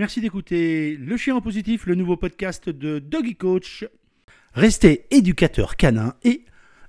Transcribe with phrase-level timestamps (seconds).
[0.00, 3.84] Merci d'écouter Le Chien en Positif, le nouveau podcast de Doggy Coach.
[4.54, 6.46] Restez éducateur canin et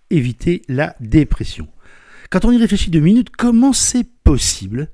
[0.09, 1.67] évitez la dépression.
[2.29, 4.87] Quand on y réfléchit deux minutes, comment c'est possible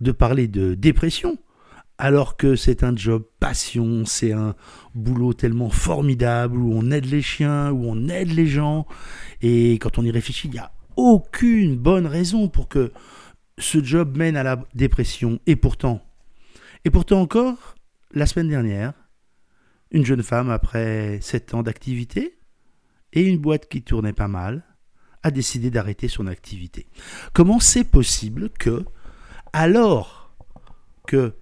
[0.00, 1.38] de parler de dépression
[1.98, 4.54] alors que c'est un job passion, c'est un
[4.94, 8.86] boulot tellement formidable où on aide les chiens, où on aide les gens.
[9.42, 12.92] Et quand on y réfléchit, il n'y a aucune bonne raison pour que
[13.58, 15.40] ce job mène à la dépression.
[15.48, 16.05] Et pourtant,
[16.86, 17.74] et pourtant encore,
[18.12, 18.92] la semaine dernière,
[19.90, 22.38] une jeune femme, après 7 ans d'activité
[23.12, 24.64] et une boîte qui tournait pas mal,
[25.24, 26.86] a décidé d'arrêter son activité.
[27.32, 28.84] Comment c'est possible que,
[29.52, 30.32] alors
[31.08, 31.34] que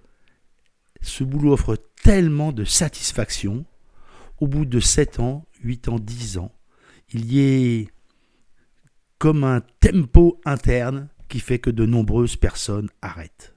[1.01, 3.67] ce boulot offre tellement de satisfaction,
[4.39, 6.55] au bout de 7 ans, 8 ans, 10 ans,
[7.13, 7.89] il y ait
[9.19, 13.54] comme un tempo interne qui fait que de nombreuses personnes arrêtent?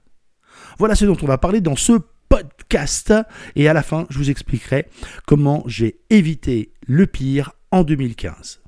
[0.79, 1.91] Voilà ce dont on va parler dans ce
[2.29, 3.13] podcast
[3.57, 4.87] et à la fin je vous expliquerai
[5.27, 8.61] comment j'ai évité le pire en 2015.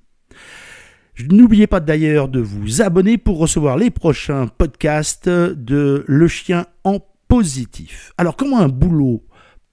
[1.30, 7.00] N'oubliez pas d'ailleurs de vous abonner pour recevoir les prochains podcasts de Le Chien en
[7.30, 8.12] positif.
[8.18, 9.26] Alors comment un boulot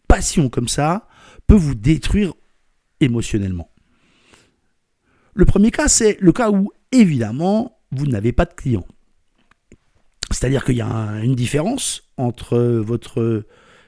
[0.06, 1.08] passion comme ça
[1.48, 2.34] peut vous détruire
[3.00, 3.72] émotionnellement?
[5.34, 8.86] Le premier cas, c'est le cas où évidemment vous n'avez pas de clients.
[10.30, 13.44] C'est-à-dire qu'il y a une différence entre votre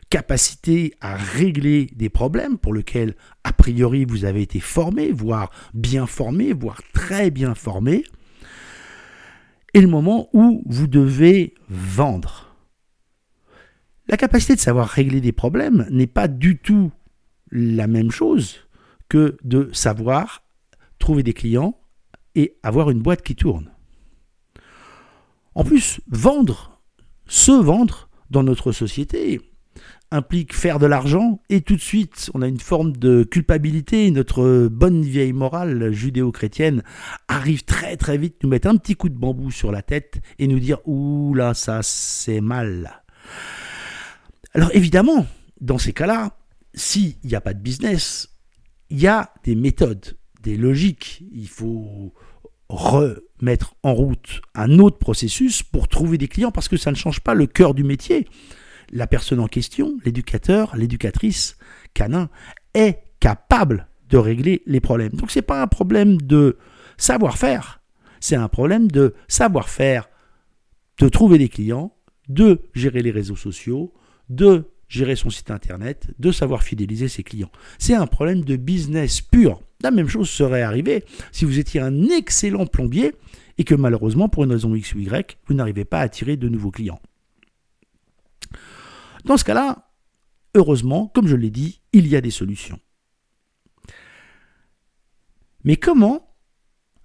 [0.09, 3.15] capacité à régler des problèmes pour lesquels,
[3.45, 8.05] a priori, vous avez été formé, voire bien formé, voire très bien formé,
[9.73, 12.57] et le moment où vous devez vendre.
[14.09, 16.91] La capacité de savoir régler des problèmes n'est pas du tout
[17.53, 18.67] la même chose
[19.09, 20.43] que de savoir
[20.99, 21.79] trouver des clients
[22.35, 23.71] et avoir une boîte qui tourne.
[25.55, 26.81] En plus, vendre,
[27.27, 29.41] se vendre dans notre société
[30.13, 34.11] implique faire de l'argent et tout de suite on a une forme de culpabilité.
[34.11, 36.83] Notre bonne vieille morale judéo-chrétienne
[37.29, 40.49] arrive très très vite nous mettre un petit coup de bambou sur la tête et
[40.49, 43.03] nous dire ouh là ça c'est mal.
[44.55, 45.27] Alors évidemment,
[45.61, 46.37] dans ces cas-là,
[46.75, 48.31] s'il n'y a pas de business,
[48.91, 51.23] il y a des méthodes, des logiques.
[51.33, 52.13] Il faut
[52.71, 57.21] remettre en route un autre processus pour trouver des clients parce que ça ne change
[57.21, 58.29] pas le cœur du métier.
[58.93, 61.57] La personne en question, l'éducateur, l'éducatrice
[61.95, 62.29] canin,
[62.75, 65.13] est capable de régler les problèmes.
[65.13, 66.59] Donc ce n'est pas un problème de
[66.97, 67.81] savoir-faire,
[68.21, 70.09] c'est un problème de savoir-faire,
[70.99, 71.95] de trouver des clients,
[72.29, 73.93] de gérer les réseaux sociaux,
[74.29, 77.53] de gérer son site internet, de savoir fidéliser ses clients.
[77.79, 79.63] C'est un problème de business pur.
[79.83, 83.15] La même chose serait arrivée si vous étiez un excellent plombier
[83.57, 86.49] et que malheureusement, pour une raison X ou Y, vous n'arrivez pas à attirer de
[86.49, 87.01] nouveaux clients.
[89.25, 89.93] Dans ce cas-là,
[90.55, 92.81] heureusement, comme je l'ai dit, il y a des solutions.
[95.63, 96.35] Mais comment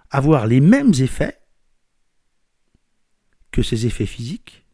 [0.10, 1.40] avoir les mêmes effets
[3.52, 4.66] que ces effets physiques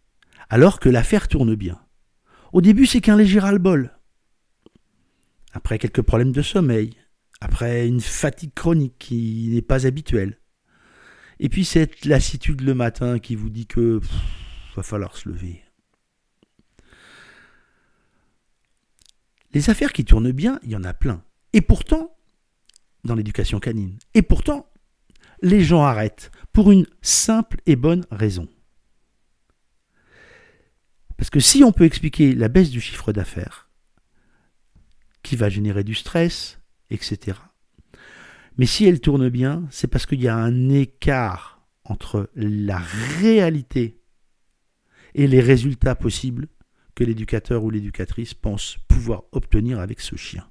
[0.50, 1.80] alors que l'affaire tourne bien?
[2.54, 3.98] Au début, c'est qu'un léger ras-le-bol.
[5.54, 6.96] Après quelques problèmes de sommeil,
[7.40, 10.40] après une fatigue chronique qui n'est pas habituelle.
[11.40, 14.00] Et puis cette lassitude le matin qui vous dit que
[14.76, 15.64] va falloir se lever.
[19.54, 21.24] Les affaires qui tournent bien, il y en a plein.
[21.52, 22.16] Et pourtant,
[23.04, 24.70] dans l'éducation canine, et pourtant,
[25.42, 28.48] les gens arrêtent pour une simple et bonne raison.
[31.22, 33.70] Parce que si on peut expliquer la baisse du chiffre d'affaires,
[35.22, 36.59] qui va générer du stress,
[36.90, 37.38] etc.
[38.58, 42.80] Mais si elle tourne bien, c'est parce qu'il y a un écart entre la
[43.20, 44.02] réalité
[45.14, 46.48] et les résultats possibles
[46.96, 50.50] que l'éducateur ou l'éducatrice pense pouvoir obtenir avec ce chien.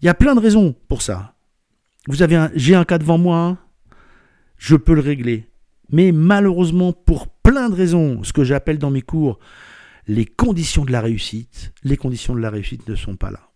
[0.00, 1.34] Il y a plein de raisons pour ça.
[2.06, 3.58] Vous avez un, j'ai un cas devant moi,
[4.56, 5.49] je peux le régler.
[5.92, 9.38] Mais malheureusement, pour plein de raisons, ce que j'appelle dans mes cours
[10.06, 13.50] les conditions de la réussite, les conditions de la réussite ne sont pas là.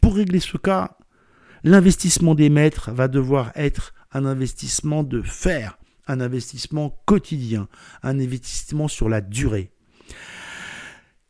[0.00, 0.96] Pour régler ce cas,
[1.64, 7.68] l'investissement des maîtres va devoir être un investissement de fer, un investissement quotidien,
[8.02, 9.72] un investissement sur la durée.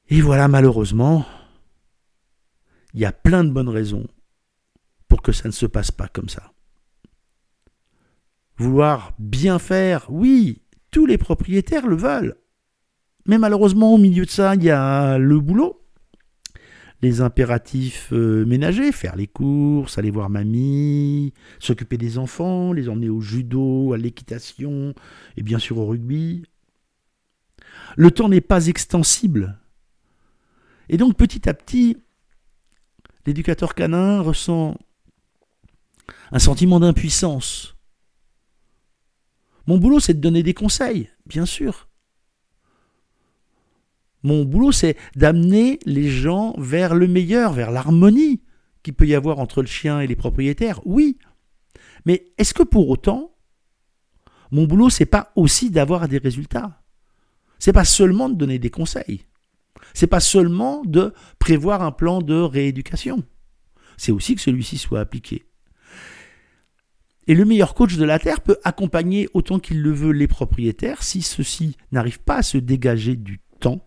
[0.08, 1.25] Et voilà, malheureusement,
[2.93, 4.06] il y a plein de bonnes raisons
[5.08, 6.52] pour que ça ne se passe pas comme ça.
[8.62, 10.62] Vouloir bien faire, oui,
[10.93, 12.37] tous les propriétaires le veulent.
[13.26, 15.85] Mais malheureusement, au milieu de ça, il y a le boulot,
[17.03, 23.09] les impératifs euh, ménagers, faire les courses, aller voir mamie, s'occuper des enfants, les emmener
[23.09, 24.94] au judo, à l'équitation
[25.37, 26.44] et bien sûr au rugby.
[27.97, 29.59] Le temps n'est pas extensible.
[30.88, 31.97] Et donc petit à petit,
[33.26, 34.79] l'éducateur canin ressent
[36.31, 37.75] un sentiment d'impuissance.
[39.67, 41.88] Mon boulot, c'est de donner des conseils, bien sûr.
[44.23, 48.43] Mon boulot, c'est d'amener les gens vers le meilleur, vers l'harmonie
[48.82, 50.81] qu'il peut y avoir entre le chien et les propriétaires.
[50.85, 51.19] Oui.
[52.05, 53.37] Mais est-ce que pour autant,
[54.50, 56.82] mon boulot, c'est pas aussi d'avoir des résultats?
[57.59, 59.26] C'est pas seulement de donner des conseils.
[59.94, 63.23] C'est pas seulement de prévoir un plan de rééducation.
[63.97, 65.44] C'est aussi que celui-ci soit appliqué.
[67.26, 71.02] Et le meilleur coach de la Terre peut accompagner autant qu'il le veut les propriétaires
[71.02, 73.86] si ceux-ci n'arrivent pas à se dégager du temps.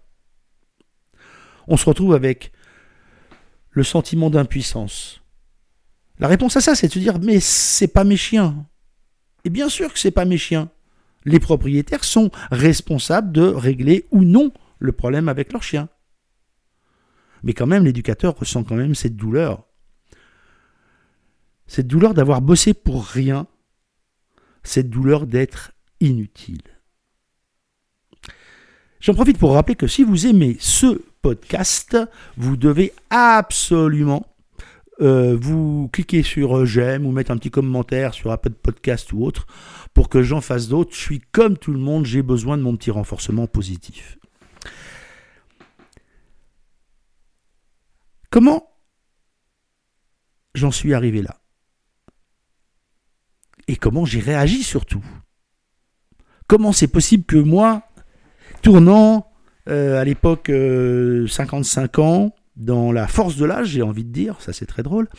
[1.67, 2.51] On se retrouve avec
[3.71, 5.21] le sentiment d'impuissance.
[6.19, 8.65] La réponse à ça, c'est de se dire mais c'est pas mes chiens.
[9.43, 10.69] Et bien sûr que c'est pas mes chiens.
[11.25, 15.89] Les propriétaires sont responsables de régler ou non le problème avec leurs chiens.
[17.43, 19.64] Mais quand même, l'éducateur ressent quand même cette douleur
[21.75, 23.47] cette douleur d'avoir bossé pour rien,
[24.63, 26.61] cette douleur d'être inutile.
[29.01, 31.97] J'en profite pour rappeler que si vous aimez ce podcast,
[32.37, 34.25] vous devez absolument
[35.01, 39.25] euh, vous cliquer sur euh, j'aime ou mettre un petit commentaire sur Apple Podcast ou
[39.25, 39.45] autre
[39.93, 40.95] pour que j'en fasse d'autres.
[40.95, 44.17] Je suis comme tout le monde, j'ai besoin de mon petit renforcement positif.
[48.29, 48.65] Comment
[50.53, 51.41] j'en suis arrivé là?
[53.67, 55.03] Et comment j'ai réagi surtout.
[56.47, 57.83] Comment c'est possible que moi,
[58.61, 59.31] tournant
[59.67, 60.49] euh, à l'époque 55
[61.97, 65.09] euh, ans, dans la force de l'âge, j'ai envie de dire, ça c'est très drôle,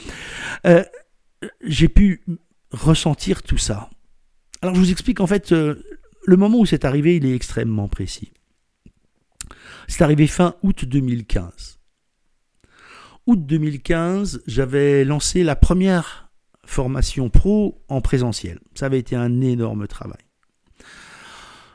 [0.66, 0.84] euh,
[1.62, 2.22] j'ai pu
[2.70, 3.90] ressentir tout ça.
[4.62, 8.32] Alors je vous explique en fait, le moment où c'est arrivé, il est extrêmement précis.
[9.88, 11.78] C'est arrivé fin août 2015.
[13.26, 16.25] Août 2015, j'avais lancé la première
[16.66, 18.60] formation pro en présentiel.
[18.74, 20.20] Ça avait été un énorme travail.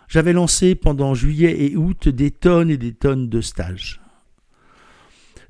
[0.07, 4.01] J'avais lancé pendant juillet et août des tonnes et des tonnes de stages.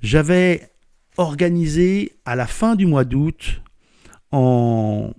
[0.01, 0.71] J'avais
[1.17, 3.61] organisé à la fin du mois d'août
[4.31, 5.13] un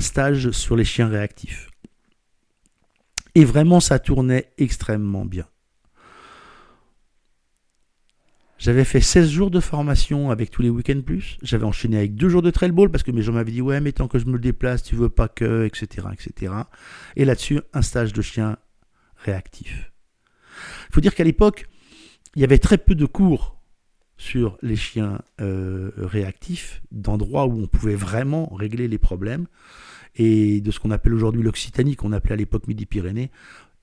[0.00, 1.70] stage sur les chiens réactifs.
[3.34, 5.46] Et vraiment, ça tournait extrêmement bien.
[8.64, 11.36] J'avais fait 16 jours de formation avec tous les week-ends plus.
[11.42, 13.78] J'avais enchaîné avec deux jours de trail ball parce que mes gens m'avaient dit ouais
[13.78, 16.06] mais tant que je me déplace, tu veux pas que, etc.
[16.14, 16.54] etc.
[17.14, 18.56] Et là-dessus, un stage de chien
[19.16, 19.92] réactif.
[20.88, 21.66] Il faut dire qu'à l'époque,
[22.36, 23.60] il y avait très peu de cours
[24.16, 29.46] sur les chiens euh, réactifs, d'endroits où on pouvait vraiment régler les problèmes.
[30.16, 33.30] Et de ce qu'on appelle aujourd'hui l'Occitanie, qu'on appelait à l'époque Midi-Pyrénées,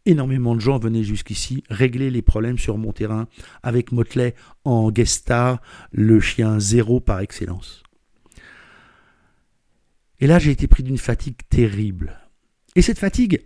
[0.05, 3.27] énormément de gens venaient jusqu'ici régler les problèmes sur mon terrain
[3.63, 5.61] avec Motley en guest star,
[5.91, 7.83] le chien zéro par excellence.
[10.19, 12.19] Et là, j'ai été pris d'une fatigue terrible.
[12.75, 13.41] Et cette fatigue,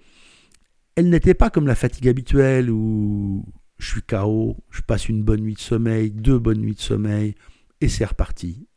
[0.95, 3.45] elle n'était pas comme la fatigue habituelle où
[3.77, 7.35] je suis KO, je passe une bonne nuit de sommeil, deux bonnes nuits de sommeil,
[7.81, 8.67] et c'est reparti.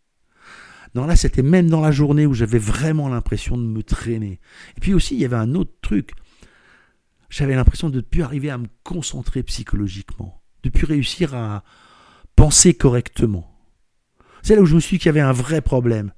[0.94, 4.40] Non, là, c'était même dans la journée où j'avais vraiment l'impression de me traîner.
[4.76, 6.12] Et puis aussi, il y avait un autre truc
[7.28, 11.64] j'avais l'impression de ne plus arriver à me concentrer psychologiquement, de ne plus réussir à
[12.36, 13.54] penser correctement.
[14.42, 16.12] C'est là où je me suis dit qu'il y avait un vrai problème.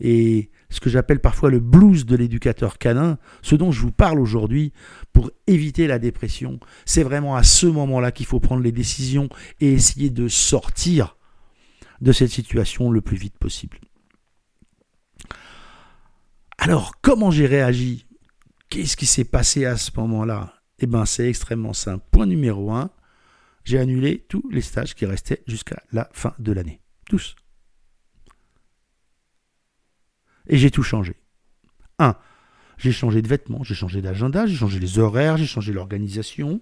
[0.00, 4.18] Et ce que j'appelle parfois le blues de l'éducateur canin, ce dont je vous parle
[4.18, 4.72] aujourd'hui
[5.12, 9.28] pour éviter la dépression, c'est vraiment à ce moment-là qu'il faut prendre les décisions
[9.60, 11.16] et essayer de sortir
[12.00, 13.78] de cette situation le plus vite possible.
[16.58, 18.06] Alors, comment j'ai réagi
[18.68, 20.54] Qu'est-ce qui s'est passé à ce moment-là?
[20.78, 22.04] Eh bien, c'est extrêmement simple.
[22.10, 22.90] Point numéro 1,
[23.64, 26.80] j'ai annulé tous les stages qui restaient jusqu'à la fin de l'année.
[27.08, 27.36] Tous.
[30.48, 31.16] Et j'ai tout changé.
[31.98, 32.16] 1.
[32.76, 36.60] J'ai changé de vêtements, j'ai changé d'agenda, j'ai changé les horaires, j'ai changé l'organisation.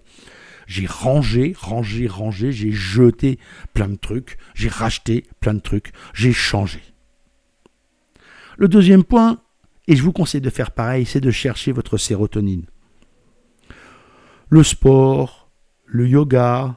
[0.67, 3.39] J'ai rangé, rangé, rangé, j'ai jeté
[3.73, 6.81] plein de trucs, j'ai racheté plein de trucs, j'ai changé.
[8.57, 9.41] Le deuxième point,
[9.87, 12.65] et je vous conseille de faire pareil, c'est de chercher votre sérotonine
[14.53, 15.49] le sport,
[15.85, 16.75] le yoga,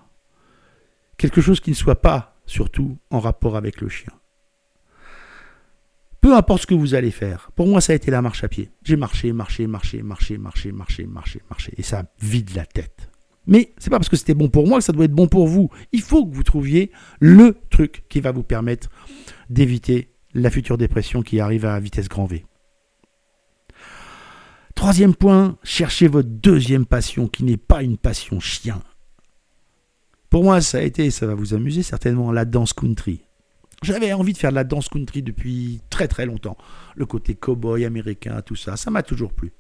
[1.18, 4.14] quelque chose qui ne soit pas surtout en rapport avec le chien.
[6.22, 7.50] Peu importe ce que vous allez faire.
[7.54, 8.70] Pour moi, ça a été la marche à pied.
[8.82, 11.72] J'ai marché, marché, marché, marché, marché, marché, marché, marché.
[11.76, 13.10] Et ça vide la tête.
[13.46, 15.46] Mais c'est pas parce que c'était bon pour moi que ça doit être bon pour
[15.46, 15.68] vous.
[15.92, 18.88] Il faut que vous trouviez le truc qui va vous permettre
[19.50, 22.46] d'éviter la future dépression qui arrive à vitesse grand V.
[24.87, 28.81] Troisième point, cherchez votre deuxième passion qui n'est pas une passion chien.
[30.31, 33.25] Pour moi, ça a été, ça va vous amuser certainement, la danse country.
[33.83, 36.57] J'avais envie de faire de la danse country depuis très très longtemps.
[36.95, 39.52] Le côté cow-boy américain, tout ça, ça m'a toujours plu.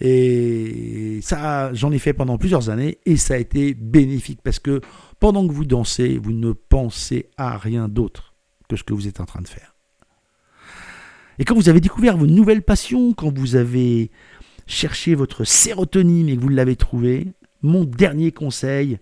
[0.00, 4.80] Et ça, j'en ai fait pendant plusieurs années et ça a été bénéfique parce que
[5.20, 8.34] pendant que vous dansez, vous ne pensez à rien d'autre
[8.68, 9.77] que ce que vous êtes en train de faire.
[11.38, 14.10] Et quand vous avez découvert vos nouvelles passions, quand vous avez
[14.66, 18.98] cherché votre sérotonine et que vous l'avez trouvée, mon dernier conseil,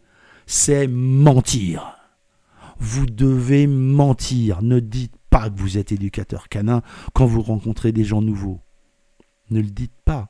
[0.47, 1.97] c'est mentir.
[2.79, 4.63] Vous devez mentir.
[4.63, 6.83] Ne dites pas que vous êtes éducateur canin
[7.15, 8.61] quand vous rencontrez des gens nouveaux.
[9.51, 10.29] Ne le dites pas.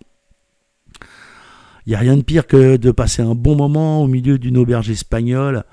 [1.86, 4.56] Il n'y a rien de pire que de passer un bon moment au milieu d'une
[4.58, 5.64] auberge espagnole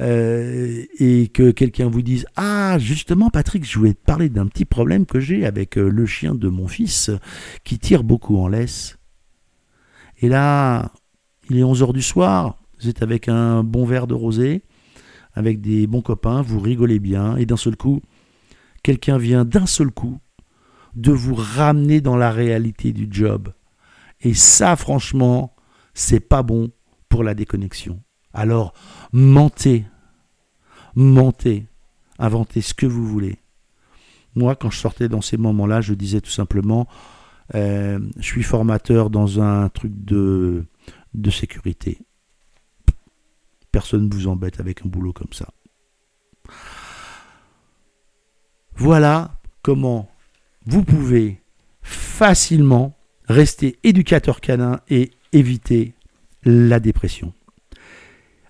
[0.00, 4.64] euh, et que quelqu'un vous dise Ah, justement, Patrick, je voulais te parler d'un petit
[4.64, 7.10] problème que j'ai avec euh, le chien de mon fils
[7.64, 8.98] qui tire beaucoup en laisse.
[10.20, 10.92] Et là,
[11.48, 14.62] il est 11h du soir, vous êtes avec un bon verre de rosé,
[15.34, 18.00] avec des bons copains, vous rigolez bien, et d'un seul coup,
[18.82, 20.18] quelqu'un vient d'un seul coup
[20.94, 23.52] de vous ramener dans la réalité du job.
[24.22, 25.54] Et ça, franchement,
[25.92, 26.70] c'est pas bon
[27.08, 28.00] pour la déconnexion.
[28.36, 28.74] Alors,
[29.12, 29.86] mentez,
[30.94, 31.66] mentez,
[32.18, 33.38] inventez ce que vous voulez.
[34.34, 36.86] Moi, quand je sortais dans ces moments-là, je disais tout simplement,
[37.54, 40.66] euh, je suis formateur dans un truc de,
[41.14, 41.96] de sécurité.
[43.72, 45.48] Personne ne vous embête avec un boulot comme ça.
[48.74, 50.10] Voilà comment
[50.66, 51.40] vous pouvez
[51.80, 55.94] facilement rester éducateur canin et éviter
[56.44, 57.32] la dépression.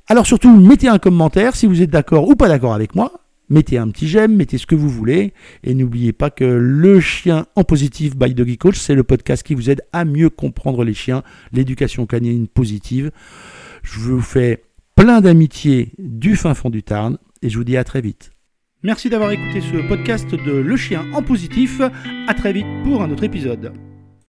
[0.09, 3.13] Alors surtout, mettez un commentaire si vous êtes d'accord ou pas d'accord avec moi.
[3.49, 5.33] Mettez un petit j'aime, mettez ce que vous voulez.
[5.65, 9.55] Et n'oubliez pas que le chien en positif by Doggy Coach, c'est le podcast qui
[9.55, 11.23] vous aide à mieux comprendre les chiens,
[11.53, 13.11] l'éducation canine positive.
[13.83, 17.85] Je vous fais plein d'amitié du fin fond du Tarn et je vous dis à
[17.85, 18.31] très vite.
[18.83, 21.81] Merci d'avoir écouté ce podcast de Le chien en positif.
[22.29, 23.73] À très vite pour un autre épisode.